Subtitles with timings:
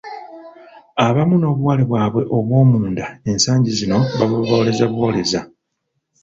[1.07, 5.39] Abamu n'obuwale bwabwe obw'omunda ensangi zino babubooleza bwoleza!